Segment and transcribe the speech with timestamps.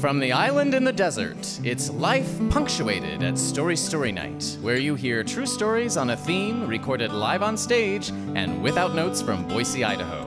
[0.00, 4.94] From the island in the desert, it's life punctuated at Story Story Night, where you
[4.94, 9.84] hear true stories on a theme recorded live on stage and without notes from Boise,
[9.84, 10.26] Idaho.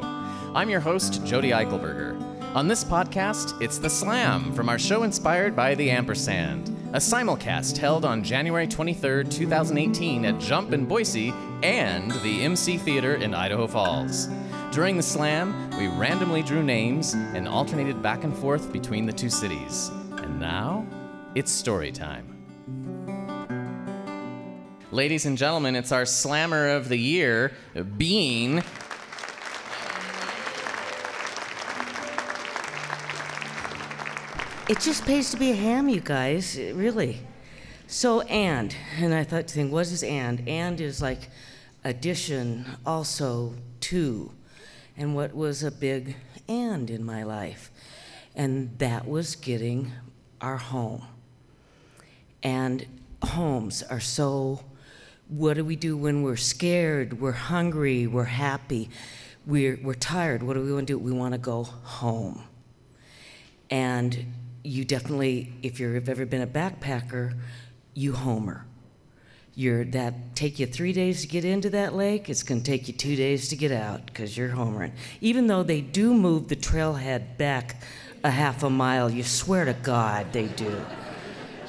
[0.53, 2.21] I'm your host, Jody Eichelberger.
[2.53, 7.75] On this podcast, it's The Slam from our show inspired by the Ampersand, a simulcast
[7.75, 13.65] held on January 23, 2018 at Jump in Boise and the MC Theater in Idaho
[13.65, 14.29] Falls.
[14.73, 19.29] During the slam, we randomly drew names and alternated back and forth between the two
[19.29, 19.91] cities.
[20.13, 20.87] And now,
[21.35, 22.25] it's story time.
[24.89, 27.53] Ladies and gentlemen, it's our slammer of the year,
[27.97, 28.63] Bean.
[34.67, 37.19] It just pays to be a ham, you guys, really.
[37.85, 40.49] So, and, and I thought to think, what is and?
[40.49, 41.29] And is like
[41.83, 44.31] addition, also, to
[44.97, 46.15] and what was a big
[46.47, 47.71] and in my life.
[48.35, 49.91] And that was getting
[50.41, 51.05] our home.
[52.41, 52.85] And
[53.21, 54.63] homes are so
[55.27, 58.89] what do we do when we're scared, we're hungry, we're happy,
[59.45, 60.43] we're, we're tired?
[60.43, 60.99] What do we want to do?
[60.99, 62.43] We want to go home.
[63.69, 67.37] And you definitely, if you've ever been a backpacker,
[67.93, 68.65] you homer
[69.55, 72.87] you're that take you three days to get into that lake it's going to take
[72.87, 76.55] you two days to get out because you're homering even though they do move the
[76.55, 77.81] trailhead back
[78.23, 80.83] a half a mile you swear to god they do.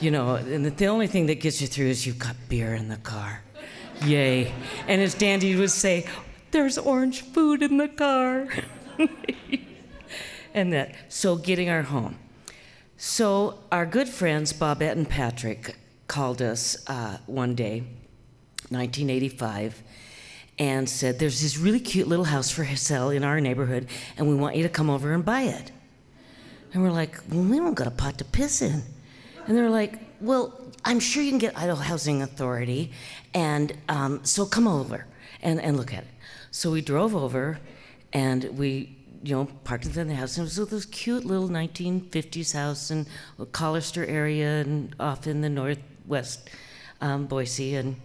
[0.01, 2.89] You know and the only thing that gets you through is you've got beer in
[2.89, 3.43] the car.
[4.05, 4.53] Yay.
[4.89, 6.07] And as dandy would say
[6.51, 8.49] there's orange food in the car.
[10.55, 12.17] And that so getting our home.
[12.97, 15.77] So our good friends bobette and patrick
[16.15, 17.81] called us uh, one day,
[18.69, 19.83] 1985,
[20.61, 24.37] and said, There's this really cute little house for sale in our neighborhood, and we
[24.37, 25.73] want you to come over and buy it.
[26.73, 28.81] And we're like, Well, we don't got a pot to piss in.
[29.49, 32.93] And they're like, Well, I'm sure you can get Idaho Housing Authority,
[33.35, 35.07] and um, so come over
[35.43, 36.15] and, and look at it.
[36.53, 37.59] So we drove over,
[38.13, 40.37] and we you know, parked in the house.
[40.37, 43.07] And it was this cute little 1950s house in
[43.41, 46.51] Collister area and off in the north West
[47.01, 47.97] um, Boise, and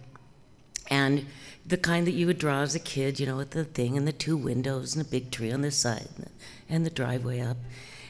[0.88, 1.26] and
[1.66, 4.06] the kind that you would draw as a kid, you know, with the thing and
[4.06, 6.30] the two windows and a big tree on this side and the,
[6.68, 7.56] and the driveway up,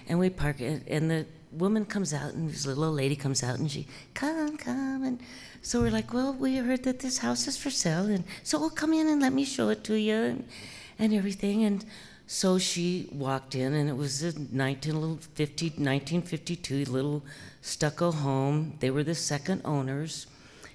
[0.08, 3.42] and we park it, and the woman comes out and this little old lady comes
[3.42, 3.84] out and she
[4.14, 5.18] come come and
[5.62, 8.70] so we're like well we heard that this house is for sale and so we'll
[8.70, 10.44] come in and let me show it to you and,
[11.00, 11.64] and everything.
[11.64, 11.84] And
[12.32, 17.24] so she walked in and it was a 1950, 1952 little
[17.60, 18.74] stucco home.
[18.78, 20.28] They were the second owners.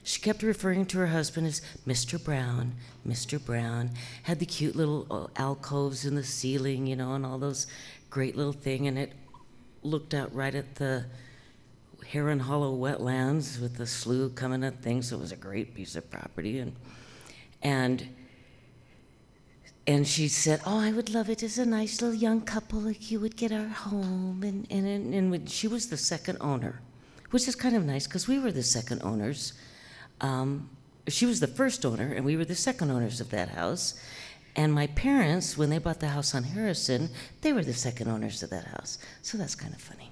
[0.04, 2.22] She kept referring to her husband as Mr.
[2.22, 2.74] Brown,
[3.08, 3.44] Mr.
[3.44, 3.92] Brown.
[4.24, 7.68] Had the cute little uh, alcoves in the ceiling, you know, and all those
[8.10, 8.88] great little thing.
[8.88, 9.14] And it
[9.82, 11.06] looked out right at the
[12.06, 15.08] Heron Hollow wetlands with the slough coming at things.
[15.08, 16.60] So it was a great piece of property.
[16.60, 16.76] And,
[17.64, 18.10] and
[19.88, 23.12] and she said, "Oh, I would love it as a nice little young couple, like
[23.12, 26.82] you would get our home." And and and, and she was the second owner,
[27.32, 29.54] which is kind of nice because we were the second owners.
[30.22, 30.70] Um,
[31.08, 34.00] she was the first owner, and we were the second owners of that house.
[34.56, 37.10] And my parents, when they bought the house on Harrison,
[37.42, 38.98] they were the second owners of that house.
[39.22, 40.12] So that's kind of funny.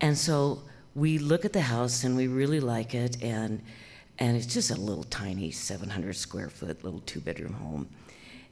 [0.00, 0.62] And so
[0.94, 3.62] we look at the house and we really like it, and
[4.18, 7.88] and it's just a little tiny 700 square foot little two bedroom home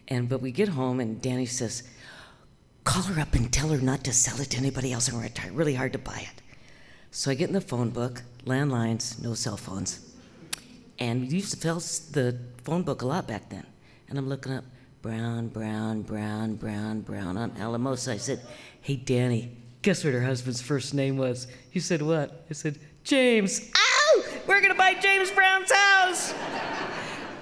[0.09, 1.83] and but we get home and Danny says,
[2.85, 5.09] "Call her up and tell her not to sell it to anybody else.
[5.09, 6.43] and we're to try really hard to buy it."
[7.11, 10.01] So I get in the phone book, landlines, no cell phones,
[10.99, 13.67] and we used to fill the phone book a lot back then.
[14.09, 14.65] And I'm looking up
[15.03, 18.13] Brown, Brown, Brown, Brown, Brown on Alamosa.
[18.13, 18.41] I said,
[18.81, 23.71] "Hey, Danny, guess what her husband's first name was?" He said, "What?" I said, "James."
[23.75, 24.25] Ow!
[24.47, 26.35] We're gonna buy James Brown's house.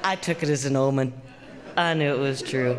[0.02, 1.12] I took it as an omen.
[1.76, 2.78] I knew it was true.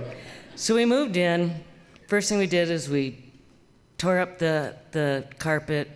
[0.56, 1.64] So we moved in.
[2.08, 3.34] First thing we did is we
[3.98, 5.90] tore up the, the carpet,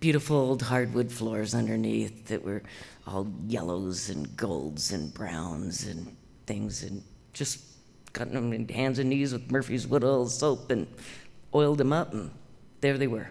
[0.00, 2.62] beautiful old hardwood floors underneath that were
[3.06, 6.16] all yellows and golds and browns and
[6.46, 7.02] things, and
[7.32, 7.60] just
[8.12, 10.88] got them in hands and knees with Murphy's Wood Oil soap and
[11.54, 12.32] oiled them up, and
[12.80, 13.30] there they were.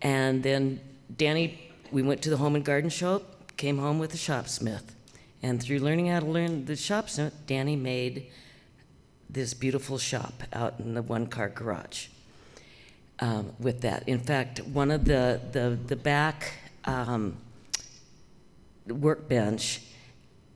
[0.00, 0.80] And then
[1.16, 4.94] Danny, we went to the home and garden shop, came home with a shopsmith.
[5.42, 7.08] And through learning how to learn the shop,
[7.46, 8.30] Danny made
[9.28, 12.08] this beautiful shop out in the one car garage
[13.18, 14.08] um, with that.
[14.08, 16.52] In fact, one of the, the, the back
[16.84, 17.36] um,
[18.86, 19.80] workbench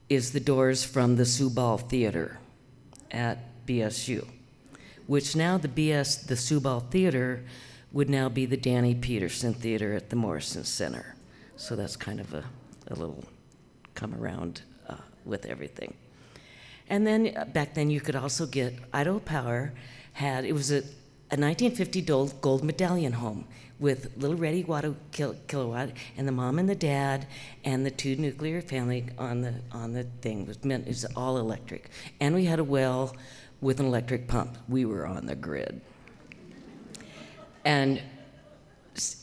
[0.08, 2.38] is the doors from the Subal Theater
[3.10, 4.26] at BSU,
[5.06, 7.42] which now the BS, the Subal Theater,
[7.92, 11.16] would now be the Danny Peterson Theater at the Morrison Center.
[11.56, 12.44] So that's kind of a,
[12.88, 13.24] a little
[13.94, 14.75] come around uh,
[15.26, 15.94] with everything.
[16.88, 19.72] And then uh, back then, you could also get Idaho Power
[20.12, 20.78] had it was a,
[21.30, 23.46] a 1950 gold, gold medallion home
[23.78, 27.26] with little Reddy Watt kilowatt and the mom and the dad
[27.64, 31.04] and the two nuclear family on the on the thing it was meant it was
[31.14, 33.14] all electric and we had a well
[33.60, 35.82] with an electric pump we were on the grid
[37.66, 38.00] and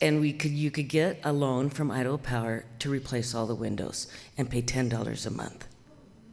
[0.02, 3.56] and we could you could get a loan from Idaho Power to replace all the
[3.56, 4.08] windows
[4.38, 5.68] and pay ten dollars a month.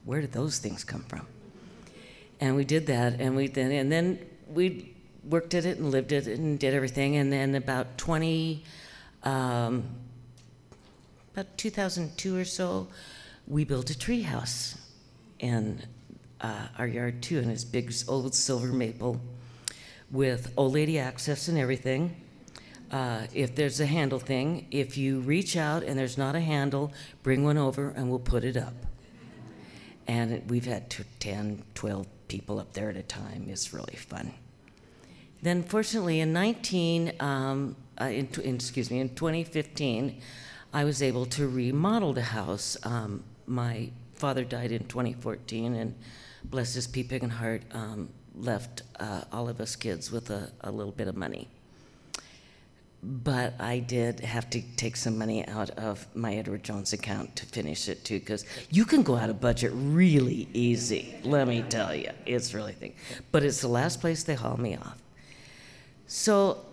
[0.05, 1.27] Where did those things come from?
[2.41, 4.19] And we did that, and we then and then
[4.49, 4.95] we
[5.29, 7.17] worked at it and lived it and did everything.
[7.17, 8.65] And then about twenty,
[9.23, 9.85] um,
[11.35, 12.89] about 2002 or so,
[13.47, 14.79] we built a tree house
[15.39, 15.83] in
[16.41, 19.21] uh, our yard too, and it's big old silver maple
[20.11, 22.17] with old lady access and everything.
[22.91, 26.93] Uh, if there's a handle thing, if you reach out and there's not a handle,
[27.23, 28.75] bring one over and we'll put it up.
[30.07, 33.47] And we've had 10, 12 people up there at a time.
[33.49, 34.33] It's really fun.
[35.43, 40.21] Then, fortunately, in 19, um, uh, in, in, excuse me, in 2015,
[40.73, 42.77] I was able to remodel the house.
[42.83, 45.95] Um, my father died in 2014, and
[46.45, 50.53] bless his pea pig and heart, um, left uh, all of us kids with a,
[50.61, 51.49] a little bit of money.
[53.03, 57.47] But I did have to take some money out of my Edward Jones account to
[57.47, 61.15] finish it too, because you can go out of budget really easy.
[61.25, 62.95] Let me tell you, it's really thing.
[63.33, 65.01] But it's the last place they haul me off.
[66.07, 66.67] So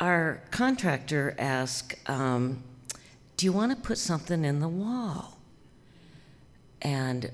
[0.00, 2.64] our contractor asked, um,
[3.36, 5.38] "Do you want to put something in the wall?"
[6.82, 7.30] And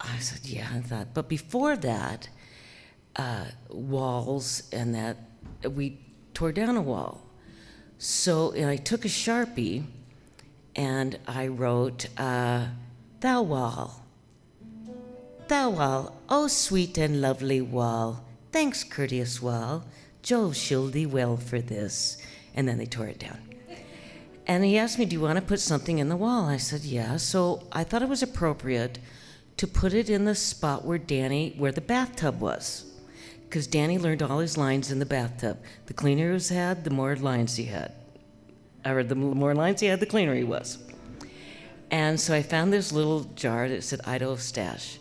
[0.00, 2.28] I said, "Yeah." I thought, but before that,
[3.16, 5.16] uh, walls and that
[5.64, 5.98] we
[6.34, 7.22] tore down a wall.
[7.98, 9.84] So I took a sharpie
[10.76, 12.66] and I wrote, uh,
[13.20, 14.04] "Thou wall,
[15.48, 19.84] thou wall, oh sweet and lovely wall, thanks courteous wall,
[20.22, 22.18] Jove shield thee well for this."
[22.54, 23.38] And then they tore it down.
[24.46, 26.82] And he asked me, "Do you want to put something in the wall?" I said,
[26.82, 28.98] "Yeah." So I thought it was appropriate
[29.56, 32.84] to put it in the spot where Danny, where the bathtub was
[33.54, 35.62] because Danny learned all his lines in the bathtub.
[35.86, 37.92] The cleaner he was had, the more lines he had.
[38.84, 40.78] Or the more lines he had, the cleaner he was.
[41.88, 44.98] And so I found this little jar that said Idaho Stash.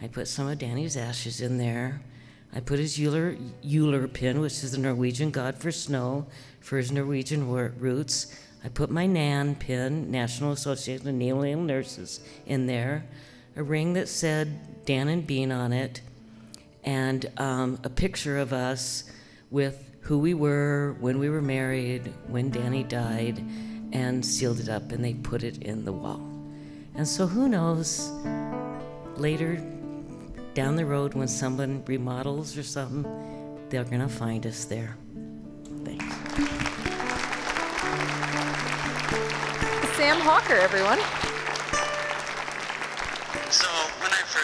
[0.00, 2.00] I put some of Danny's ashes in there.
[2.54, 6.26] I put his Ullr, Ullr pin, which is the Norwegian god for snow,
[6.60, 8.34] for his Norwegian roots.
[8.64, 13.04] I put my NAN pin, National Association of Neonatal Nurses, in there.
[13.56, 16.00] A ring that said Dan and Bean on it
[16.84, 19.04] and um, a picture of us
[19.50, 23.44] with who we were, when we were married, when Danny died,
[23.92, 26.20] and sealed it up, and they put it in the wall.
[26.94, 28.10] And so, who knows,
[29.16, 29.62] later
[30.54, 33.04] down the road when someone remodels or something,
[33.68, 34.96] they're going to find us there.
[35.84, 36.04] Thanks.
[39.96, 40.98] Sam Hawker, everyone.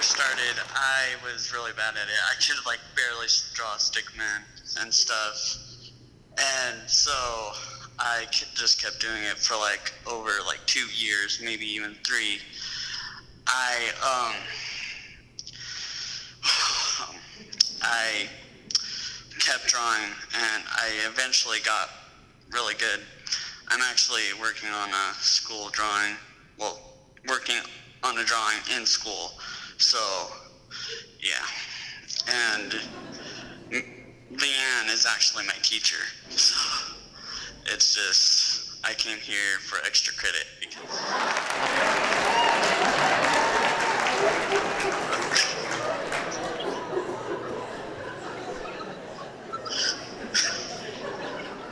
[0.07, 2.21] First started, I was really bad at it.
[2.31, 4.43] I could like barely draw stick man
[4.81, 5.59] and stuff.
[6.39, 7.13] And so
[7.99, 12.39] I just kept doing it for like over like two years, maybe even three.
[13.47, 14.35] I um
[17.83, 18.29] I
[19.39, 21.91] kept drawing and I eventually got
[22.53, 23.01] really good.
[23.69, 26.15] I'm actually working on a school drawing,
[26.59, 26.81] well,
[27.29, 27.57] working
[28.05, 29.33] on a drawing in school
[29.79, 30.29] so,
[31.21, 31.45] yeah.
[32.29, 32.75] And
[34.33, 36.03] Leanne is actually my teacher.
[36.31, 36.95] So
[37.67, 40.87] it's just, I came here for extra credit because.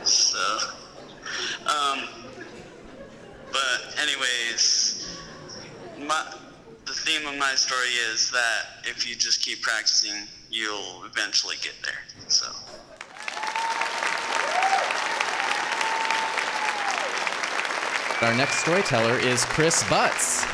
[0.03, 0.57] so,
[1.65, 2.07] um,
[3.51, 5.19] but anyways,
[5.99, 6.23] my
[7.05, 11.97] theme of my story is that if you just keep practicing, you'll eventually get there.
[12.27, 12.45] So.
[18.21, 20.45] Our next storyteller is Chris Butts.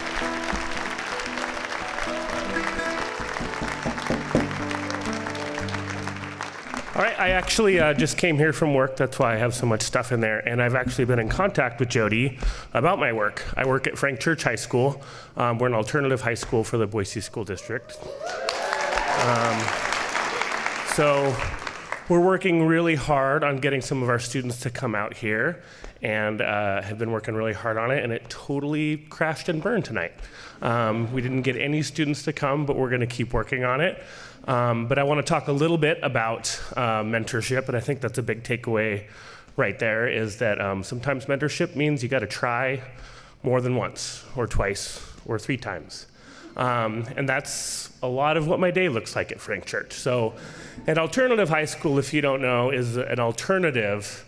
[6.93, 8.95] All right, I actually uh, just came here from work.
[8.95, 10.39] That's why I have so much stuff in there.
[10.47, 12.37] And I've actually been in contact with Jody
[12.73, 13.43] about my work.
[13.57, 15.01] I work at Frank Church High School.
[15.37, 17.97] Um, we're an alternative high school for the Boise School District.
[19.23, 19.59] Um,
[20.95, 21.35] so
[22.09, 25.63] we're working really hard on getting some of our students to come out here
[26.01, 29.85] and uh, have been working really hard on it, and it totally crashed and burned
[29.85, 30.13] tonight.
[30.61, 33.81] Um, we didn't get any students to come, but we're going to keep working on
[33.81, 34.01] it.
[34.47, 38.01] Um, but I want to talk a little bit about uh, mentorship, and I think
[38.01, 39.05] that's a big takeaway
[39.57, 42.81] right there is that um, sometimes mentorship means you got to try
[43.43, 46.07] more than once or twice or three times.
[46.57, 49.93] Um, and that's a lot of what my day looks like at Frank Church.
[49.93, 50.33] So,
[50.87, 54.25] an alternative high school, if you don't know, is an alternative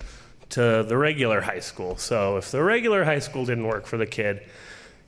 [0.49, 1.97] to the regular high school.
[1.97, 4.43] So, if the regular high school didn't work for the kid,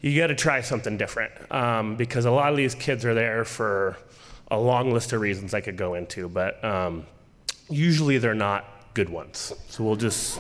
[0.02, 3.46] you got to try something different um, because a lot of these kids are there
[3.46, 3.98] for
[4.52, 7.06] a long list of reasons I could go into, but um,
[7.70, 9.54] usually they're not good ones.
[9.70, 10.40] So, we'll just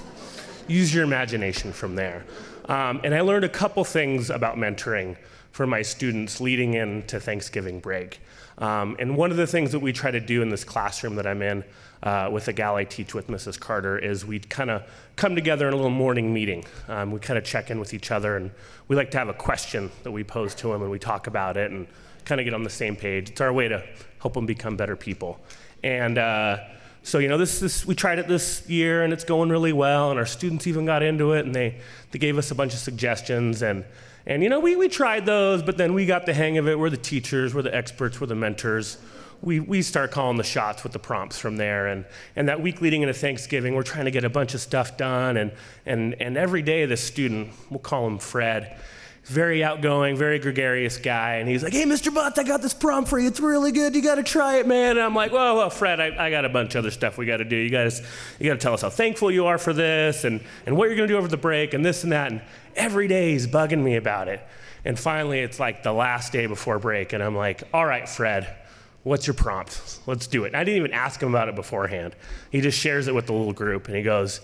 [0.67, 2.25] use your imagination from there.
[2.67, 5.17] Um, and I learned a couple things about mentoring
[5.51, 8.19] for my students leading into Thanksgiving break.
[8.57, 11.27] Um, and one of the things that we try to do in this classroom that
[11.27, 11.63] I'm in
[12.03, 13.59] uh, with the gal I teach with, Mrs.
[13.59, 14.83] Carter, is we kind of
[15.15, 16.63] come together in a little morning meeting.
[16.88, 18.51] Um, we kind of check in with each other, and
[18.88, 21.57] we like to have a question that we pose to them, and we talk about
[21.57, 21.88] it and
[22.24, 23.29] kind of get on the same page.
[23.29, 23.83] It's our way to
[24.19, 25.39] help them become better people.
[25.83, 26.57] And uh,
[27.05, 30.09] so, you know, this, this, we tried it this year, and it's going really well,
[30.09, 31.79] and our students even got into it, and they,
[32.12, 33.62] they gave us a bunch of suggestions.
[33.62, 33.85] and
[34.27, 36.79] and you know, we, we tried those, but then we got the hang of it.
[36.79, 38.97] We're the teachers, we're the experts, we're the mentors.
[39.41, 41.88] We, we start calling the shots with the prompts from there.
[41.88, 44.97] And, and that week leading into Thanksgiving, we're trying to get a bunch of stuff
[44.97, 45.38] done.
[45.38, 45.51] And,
[45.85, 48.79] and, and every day, this student, we'll call him Fred,
[49.25, 51.36] very outgoing, very gregarious guy.
[51.36, 52.13] And he's like, hey, Mr.
[52.13, 53.27] Butts, I got this prompt for you.
[53.27, 53.96] It's really good.
[53.96, 54.91] You got to try it, man.
[54.91, 57.25] And I'm like, well, well, Fred, I, I got a bunch of other stuff we
[57.25, 57.55] got to do.
[57.55, 58.03] You guys,
[58.39, 60.96] you got to tell us how thankful you are for this and, and what you're
[60.96, 62.32] going to do over the break and this and that.
[62.32, 62.41] And
[62.75, 64.41] every day he's bugging me about it.
[64.86, 67.12] And finally, it's like the last day before break.
[67.13, 68.55] And I'm like, all right, Fred,
[69.01, 70.00] what's your prompt?
[70.05, 70.48] Let's do it.
[70.48, 72.15] And I didn't even ask him about it beforehand.
[72.51, 74.39] He just shares it with the little group and he goes,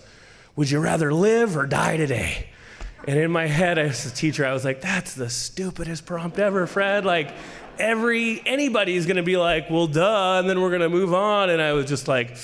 [0.56, 2.48] would you rather live or die today?
[3.06, 6.66] And in my head, as a teacher, I was like, that's the stupidest prompt ever,
[6.66, 7.04] Fred.
[7.04, 7.34] Like,
[7.78, 11.50] every anybody's gonna be like, well, duh, and then we're gonna move on.
[11.50, 12.36] And I was just like,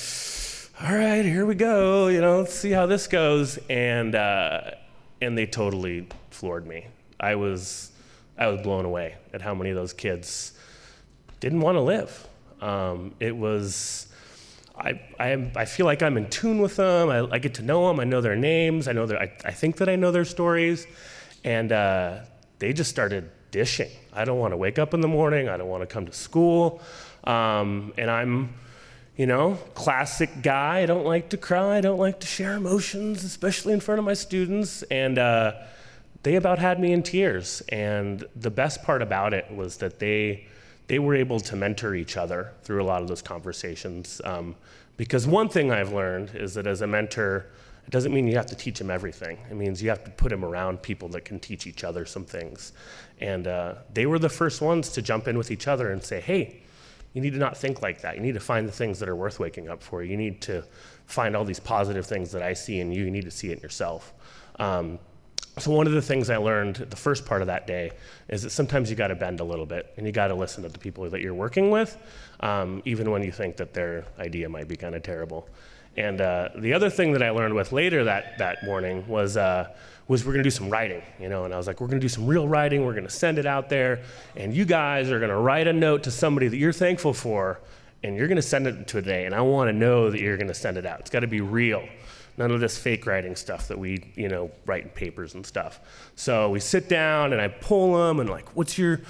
[0.80, 2.08] all right, here we go.
[2.08, 3.58] You know, let's see how this goes.
[3.68, 4.72] And uh,
[5.20, 6.86] and they totally floored me.
[7.20, 7.92] I was
[8.36, 10.52] I was blown away at how many of those kids
[11.40, 12.28] didn't want to live.
[12.60, 14.08] Um, it was
[14.78, 17.11] I, I, I feel like I'm in tune with them.
[17.11, 17.99] I, I, get to know them.
[17.99, 18.87] I know their names.
[18.87, 20.87] I know their, I, I think that I know their stories.
[21.44, 22.20] And uh,
[22.58, 23.90] they just started dishing.
[24.12, 25.49] I don't want to wake up in the morning.
[25.49, 26.80] I don't want to come to school.
[27.25, 28.54] Um, and I'm,
[29.16, 30.80] you know, classic guy.
[30.80, 31.78] I don't like to cry.
[31.78, 34.82] I don't like to share emotions, especially in front of my students.
[34.85, 35.54] And uh,
[36.23, 37.62] they about had me in tears.
[37.68, 40.47] And the best part about it was that they,
[40.88, 44.21] they were able to mentor each other through a lot of those conversations.
[44.25, 44.57] Um,
[44.97, 47.47] because one thing I've learned is that as a mentor,
[47.87, 49.38] it doesn't mean you have to teach them everything.
[49.50, 52.25] It means you have to put them around people that can teach each other some
[52.25, 52.73] things.
[53.21, 56.21] And uh, they were the first ones to jump in with each other and say,
[56.21, 56.62] hey,
[57.12, 58.16] you need to not think like that.
[58.16, 60.02] You need to find the things that are worth waking up for.
[60.02, 60.64] You need to
[61.07, 63.04] find all these positive things that I see in you.
[63.04, 64.12] You need to see it in yourself.
[64.59, 64.99] Um,
[65.58, 67.92] so one of the things I learned the first part of that day
[68.28, 70.62] is that sometimes you got to bend a little bit and you got to listen
[70.62, 71.96] to the people that you're working with,
[72.40, 75.48] um, even when you think that their idea might be kind of terrible.
[75.96, 79.74] And uh, the other thing that I learned with later that, that morning was, uh,
[80.06, 82.00] was we're going to do some writing, you know, and I was like, we're going
[82.00, 82.84] to do some real writing.
[82.86, 84.02] We're going to send it out there,
[84.36, 87.60] and you guys are going to write a note to somebody that you're thankful for,
[88.02, 89.26] and you're going to send it to today.
[89.26, 91.00] And I want to know that you're going to send it out.
[91.00, 91.86] It's got to be real
[92.38, 95.80] none of this fake writing stuff that we, you know, write in papers and stuff.
[96.14, 99.00] So we sit down and I pull them and like, what's your,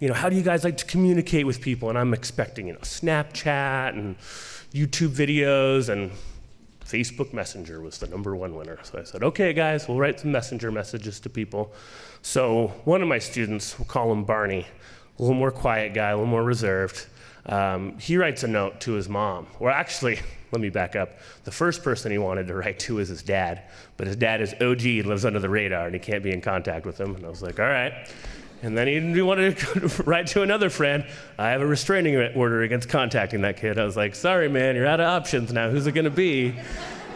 [0.00, 1.88] you know, how do you guys like to communicate with people?
[1.88, 4.18] And I'm expecting, you know, Snapchat and
[4.72, 6.10] YouTube videos and
[6.84, 8.78] Facebook Messenger was the number one winner.
[8.82, 11.72] So I said, okay, guys, we'll write some messenger messages to people.
[12.20, 14.66] So one of my students, we'll call him Barney,
[15.18, 17.06] a little more quiet guy, a little more reserved.
[17.46, 20.20] Um, he writes a note to his mom, or actually,
[20.52, 21.18] let me back up.
[21.44, 23.62] The first person he wanted to write to is his dad,
[23.96, 26.86] but his dad is OG lives under the radar, and he can't be in contact
[26.86, 27.16] with him.
[27.16, 27.92] And I was like, all right.
[28.62, 31.04] And then he wanted to write to another friend.
[31.36, 33.76] I have a restraining order against contacting that kid.
[33.76, 35.68] I was like, sorry, man, you're out of options now.
[35.68, 36.54] Who's it going to be?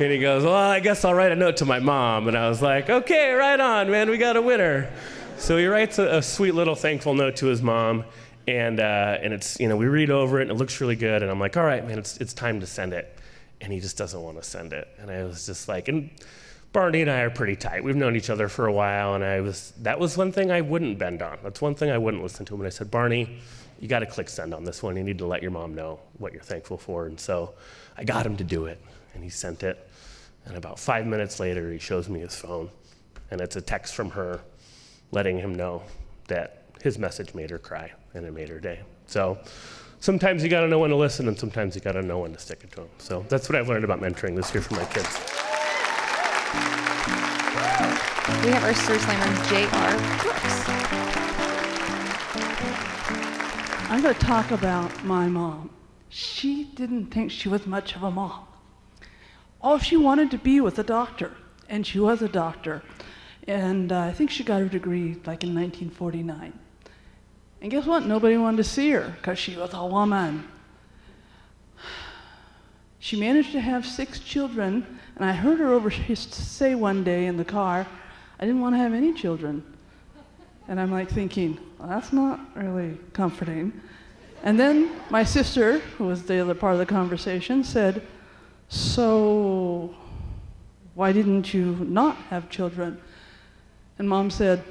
[0.00, 2.26] And he goes, well, I guess I'll write a note to my mom.
[2.26, 4.90] And I was like, okay, right on, man, we got a winner.
[5.38, 8.04] So he writes a, a sweet little thankful note to his mom.
[8.46, 11.22] And, uh, and it's, you know, we read over it and it looks really good.
[11.22, 13.16] And I'm like, all right, man, it's, it's time to send it
[13.60, 14.88] and he just doesn't want to send it.
[14.98, 16.10] And I was just like, and
[16.72, 17.82] Barney and I are pretty tight.
[17.82, 20.60] We've known each other for a while, and I was that was one thing I
[20.60, 21.38] wouldn't bend on.
[21.42, 22.60] That's one thing I wouldn't listen to him.
[22.60, 23.38] And I said, Barney,
[23.80, 24.96] you got to click send on this one.
[24.96, 27.06] You need to let your mom know what you're thankful for.
[27.06, 27.54] And so
[27.96, 28.80] I got him to do it,
[29.14, 29.88] and he sent it.
[30.44, 32.70] And about five minutes later, he shows me his phone,
[33.30, 34.40] and it's a text from her
[35.12, 35.82] letting him know
[36.28, 38.80] that his message made her cry and it made her day.
[39.06, 39.38] So
[40.00, 42.32] sometimes you got to know when to listen, and sometimes you got to know when
[42.32, 42.88] to stick it to them.
[42.98, 45.06] So that's what I've learned about mentoring this year for my kids.
[48.44, 50.22] We have our Sir Slammer, J.R.
[50.22, 50.68] Brooks.
[53.88, 55.70] I'm going to talk about my mom.
[56.08, 58.46] She didn't think she was much of a mom.
[59.60, 61.36] All she wanted to be was a doctor,
[61.68, 62.82] and she was a doctor.
[63.46, 66.52] And uh, I think she got her degree like in 1949.
[67.60, 68.04] And guess what?
[68.04, 70.46] Nobody wanted to see her because she was a woman.
[72.98, 77.36] She managed to have six children, and I heard her over say one day in
[77.36, 77.86] the car,
[78.40, 79.62] I didn't want to have any children.
[80.68, 83.72] And I'm like thinking, well, that's not really comforting.
[84.42, 88.02] And then my sister, who was the other part of the conversation, said,
[88.68, 89.94] So,
[90.94, 93.00] why didn't you not have children?
[93.98, 94.64] And mom said,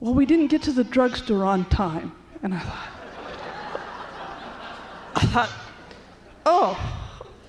[0.00, 2.12] Well, we didn't get to the drugstore on time.
[2.42, 2.88] And I thought,
[5.14, 5.50] I thought,
[6.46, 6.96] oh.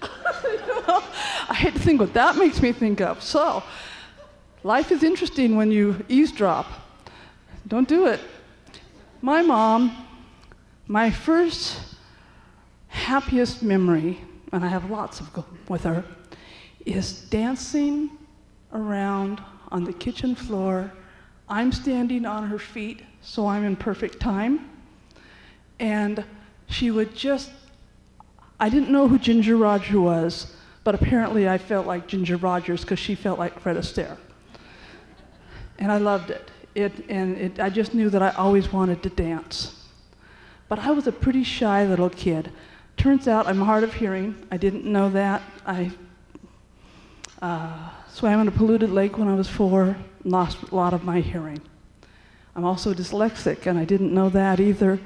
[1.50, 3.24] I hate to think what that makes me think of.
[3.24, 3.63] So,
[4.63, 6.67] life is interesting when you eavesdrop.
[7.67, 8.20] Don't do it.
[9.22, 10.05] My mom,
[10.88, 11.79] my first
[12.89, 14.20] happiest memory,
[14.51, 15.29] and I have lots of
[15.70, 16.03] with her,
[16.86, 18.10] is dancing
[18.74, 19.41] around
[19.72, 20.91] on the kitchen floor.
[21.51, 24.70] I'm standing on her feet, so I'm in perfect time.
[25.79, 26.24] And
[26.67, 27.51] she would just,
[28.60, 32.98] I didn't know who Ginger Rogers was, but apparently I felt like Ginger Rogers because
[32.98, 34.17] she felt like Fred Astaire.
[35.77, 39.10] And I loved it it, and it, I just knew that I always wanted to
[39.10, 39.86] dance.
[40.70, 42.51] But I was a pretty shy little kid.
[42.98, 44.35] Turns out I'm hard of hearing.
[44.51, 45.42] I didn't know that.
[45.66, 45.92] I
[47.42, 51.22] uh, swam in a polluted lake when I was four, lost a lot of my
[51.22, 51.62] hearing.
[52.56, 55.00] I'm also dyslexic, and I didn't know that either,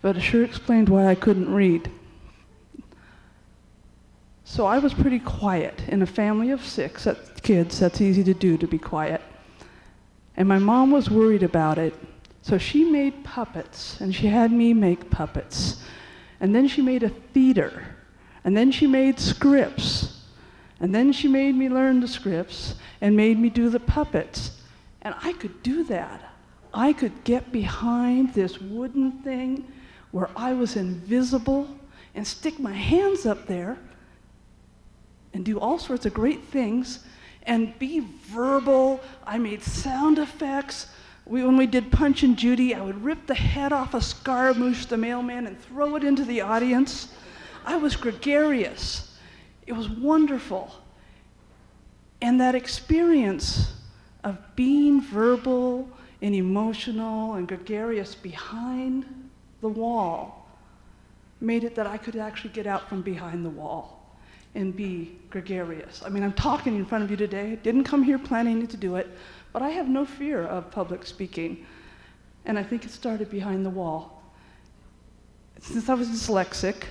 [0.00, 1.90] but it sure explained why I couldn't read.
[4.44, 5.82] So I was pretty quiet.
[5.88, 7.08] In a family of six
[7.42, 9.20] kids, that's easy to do, to be quiet.
[10.36, 11.94] And my mom was worried about it,
[12.42, 15.82] so she made puppets, and she had me make puppets.
[16.40, 17.96] And then she made a theater,
[18.44, 20.20] and then she made scripts.
[20.80, 24.60] And then she made me learn the scripts and made me do the puppets.
[25.02, 26.32] And I could do that.
[26.72, 29.70] I could get behind this wooden thing
[30.10, 31.68] where I was invisible
[32.14, 33.78] and stick my hands up there
[35.32, 37.04] and do all sorts of great things
[37.44, 39.00] and be verbal.
[39.26, 40.88] I made sound effects.
[41.26, 44.86] We, when we did Punch and Judy, I would rip the head off of Scaramouche
[44.86, 47.08] the mailman and throw it into the audience.
[47.64, 49.13] I was gregarious.
[49.66, 50.74] It was wonderful.
[52.20, 53.72] And that experience
[54.22, 55.88] of being verbal
[56.22, 59.04] and emotional and gregarious behind
[59.60, 60.48] the wall
[61.40, 64.18] made it that I could actually get out from behind the wall
[64.54, 66.02] and be gregarious.
[66.04, 67.58] I mean, I'm talking in front of you today.
[67.62, 69.08] Didn't come here planning to do it,
[69.52, 71.66] but I have no fear of public speaking.
[72.46, 74.22] And I think it started behind the wall.
[75.60, 76.84] Since I was dyslexic,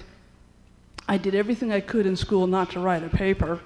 [1.08, 3.60] I did everything I could in school not to write a paper.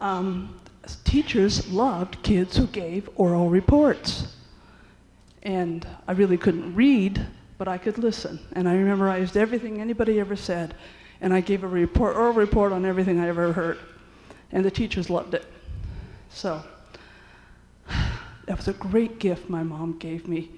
[0.00, 0.60] Um,
[1.04, 4.34] teachers loved kids who gave oral reports.
[5.42, 7.26] And I really couldn't read,
[7.58, 8.38] but I could listen.
[8.52, 10.74] And I memorized everything anybody ever said
[11.20, 13.78] and I gave a report, oral report on everything I ever heard.
[14.52, 15.44] And the teachers loved it.
[16.30, 16.62] So
[17.88, 20.50] that was a great gift my mom gave me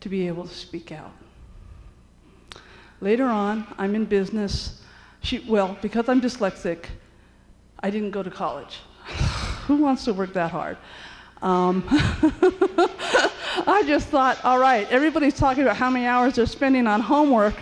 [0.00, 1.12] to be able to speak out.
[3.00, 4.80] Later on, I'm in business.
[5.22, 6.86] She, well, because I'm dyslexic,
[7.80, 8.78] I didn't go to college.
[9.66, 10.76] Who wants to work that hard?
[11.42, 11.84] Um,
[13.66, 17.54] I just thought, all right, everybody's talking about how many hours they're spending on homework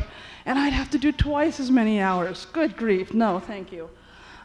[0.47, 2.47] and I'd have to do twice as many hours.
[2.53, 3.91] Good grief, no, thank you.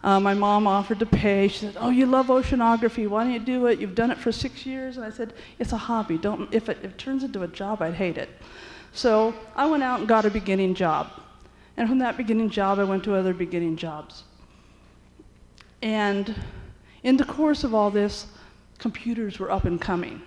[0.04, 1.48] Uh, my mom offered to pay.
[1.48, 3.08] She said, "Oh, you love oceanography.
[3.08, 3.80] Why don't you do it?
[3.80, 6.18] You've done it for six years." And I said, "It's a hobby.
[6.18, 6.52] Don't.
[6.52, 8.30] If it, if it turns into a job, I'd hate it."
[8.94, 11.10] So I went out and got a beginning job,
[11.78, 14.24] and from that beginning job, I went to other beginning jobs.
[15.82, 16.36] And
[17.04, 18.28] in the course of all this,
[18.78, 20.22] computers were up and coming.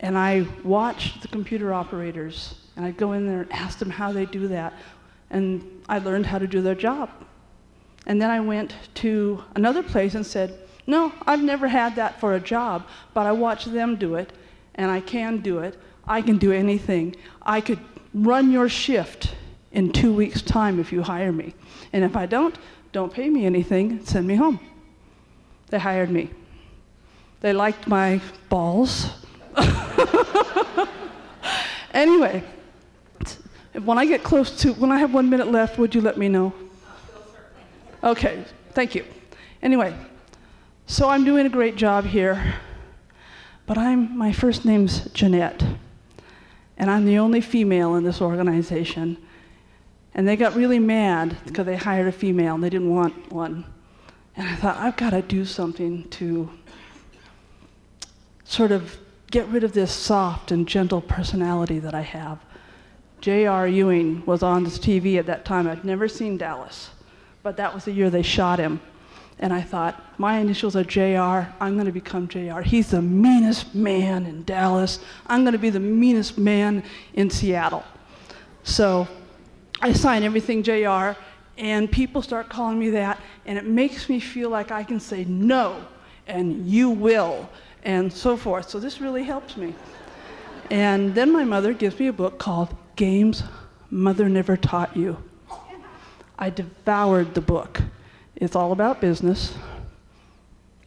[0.00, 4.12] And I watched the computer operators and I'd go in there and ask them how
[4.12, 4.72] they do that.
[5.30, 7.10] And I learned how to do their job.
[8.06, 12.34] And then I went to another place and said, No, I've never had that for
[12.34, 14.32] a job, but I watched them do it,
[14.76, 15.78] and I can do it.
[16.10, 17.14] I can do anything.
[17.40, 17.78] I could
[18.12, 19.36] run your shift
[19.70, 21.54] in two weeks' time if you hire me.
[21.92, 22.58] And if I don't,
[22.90, 24.58] don't pay me anything, send me home.
[25.68, 26.30] They hired me.
[27.42, 29.06] They liked my balls.
[31.94, 32.42] anyway,
[33.84, 36.28] when I get close to, when I have one minute left, would you let me
[36.28, 36.52] know?
[38.02, 39.04] Okay, thank you.
[39.62, 39.94] Anyway,
[40.86, 42.56] so I'm doing a great job here,
[43.66, 45.62] but I'm, my first name's Jeanette,
[46.80, 49.18] and I'm the only female in this organization.
[50.14, 53.66] And they got really mad because they hired a female and they didn't want one.
[54.34, 56.48] And I thought, I've got to do something to
[58.44, 58.96] sort of
[59.30, 62.38] get rid of this soft and gentle personality that I have.
[63.20, 63.68] J.R.
[63.68, 65.68] Ewing was on this TV at that time.
[65.68, 66.88] I'd never seen Dallas,
[67.42, 68.80] but that was the year they shot him.
[69.40, 72.60] And I thought, my initials are JR, I'm going to become JR.
[72.60, 75.00] He's the meanest man in Dallas.
[75.26, 77.82] I'm going to be the meanest man in Seattle.
[78.64, 79.08] So
[79.80, 81.18] I sign everything JR,
[81.56, 85.24] and people start calling me that, and it makes me feel like I can say
[85.24, 85.86] no,
[86.26, 87.48] and you will,
[87.82, 88.68] and so forth.
[88.68, 89.74] So this really helps me.
[90.70, 93.42] And then my mother gives me a book called Games
[93.90, 95.16] Mother Never Taught You.
[96.38, 97.80] I devoured the book.
[98.40, 99.54] It's all about business.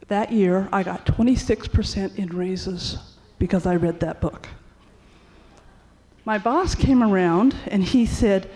[0.08, 2.98] That year, I got 26% in raises
[3.38, 4.48] because I read that book.
[6.26, 8.50] My boss came around and he said,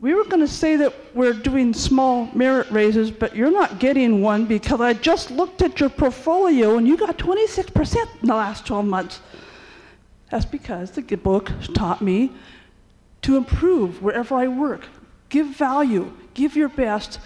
[0.00, 4.20] We were going to say that we're doing small merit raises, but you're not getting
[4.20, 8.66] one because I just looked at your portfolio and you got 26% in the last
[8.66, 9.20] 12 months.
[10.30, 12.32] That's because the book taught me
[13.20, 14.86] to improve wherever I work.
[15.28, 17.20] Give value, give your best,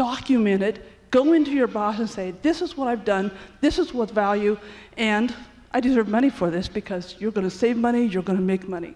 [0.00, 0.76] document it,
[1.10, 4.56] go into your boss and say, This is what I've done, this is what's value,
[4.96, 5.34] and
[5.72, 8.66] I deserve money for this because you're going to save money, you're going to make
[8.66, 8.94] money.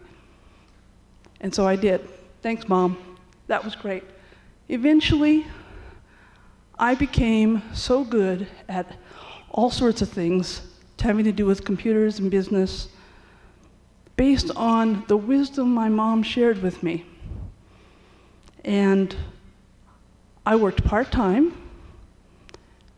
[1.43, 2.01] And so I did.
[2.41, 2.97] Thanks, Mom.
[3.49, 4.03] That was great.
[4.71, 5.47] Eventually,
[6.79, 8.87] I became so good at
[9.51, 10.63] all sorts of things
[11.01, 12.89] having to do with computers and business
[14.17, 17.05] based on the wisdom my mom shared with me.
[18.65, 19.15] And
[20.47, 21.55] I worked part time,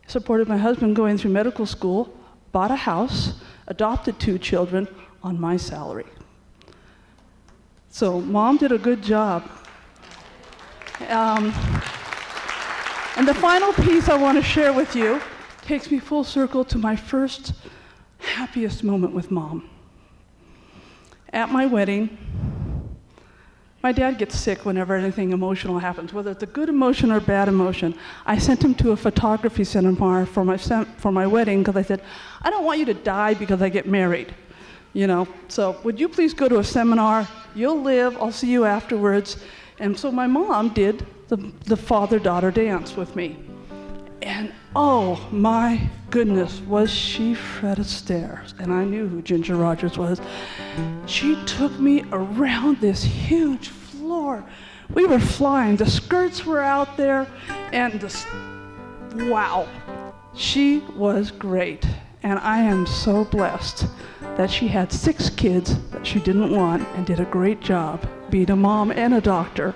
[0.07, 2.13] supported my husband going through medical school,
[2.51, 4.87] bought a house, adopted two children
[5.23, 6.05] on my salary.
[7.89, 9.49] So, mom did a good job.
[11.07, 11.53] Um,
[13.15, 15.21] and the final piece I want to share with you
[15.61, 17.53] takes me full circle to my first
[18.19, 19.69] happiest moment with mom.
[21.31, 22.17] At my wedding,
[23.87, 27.47] my dad gets sick whenever anything emotional happens, whether it's a good emotion or bad
[27.47, 27.95] emotion.
[28.25, 32.01] I sent him to a photography seminar for my, for my wedding because I said,
[32.41, 34.35] I don't want you to die because I get married.
[34.91, 37.29] You know, so would you please go to a seminar?
[37.55, 39.37] You'll live, I'll see you afterwards.
[39.79, 43.37] And so my mom did the, the father daughter dance with me.
[44.21, 48.41] And oh my goodness, was she Fred Astaire.
[48.59, 50.19] And I knew who Ginger Rogers was.
[51.05, 53.69] She took me around this huge
[54.07, 54.41] floor.
[54.93, 55.75] We were flying.
[55.75, 57.27] The skirts were out there,
[57.73, 58.09] and the,
[59.29, 59.67] wow,
[60.33, 61.85] she was great.
[62.23, 63.85] And I am so blessed
[64.37, 68.49] that she had six kids that she didn't want and did a great job being
[68.49, 69.75] a mom and a doctor.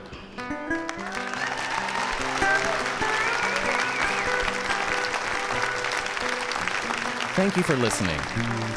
[7.33, 8.19] Thank you for listening.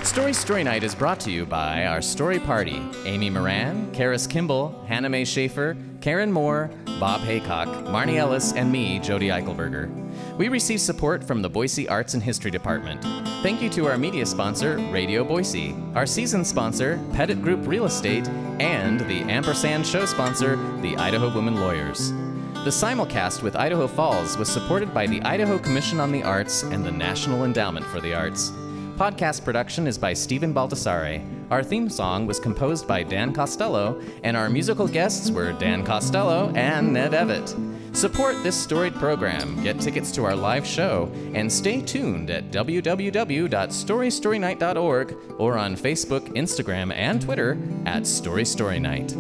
[0.04, 4.84] Story Story Night is brought to you by our story party Amy Moran, Karis Kimball,
[4.86, 9.90] Hannah Mae Schaefer, Karen Moore, Bob Haycock, Marnie Ellis, and me, Jody Eichelberger.
[10.36, 13.02] We receive support from the Boise Arts and History Department.
[13.42, 18.28] Thank you to our media sponsor, Radio Boise, our season sponsor, Pettit Group Real Estate,
[18.60, 22.12] and the Ampersand show sponsor, the Idaho Women Lawyers.
[22.64, 26.82] The simulcast with Idaho Falls was supported by the Idaho Commission on the Arts and
[26.82, 28.52] the National Endowment for the Arts.
[28.96, 31.22] Podcast production is by Stephen Baldassare.
[31.50, 36.50] Our theme song was composed by Dan Costello, and our musical guests were Dan Costello
[36.54, 37.54] and Ned Evett.
[37.94, 45.16] Support this storied program, get tickets to our live show, and stay tuned at www.storystorynight.org
[45.36, 49.14] or on Facebook, Instagram, and Twitter at Story Story Night.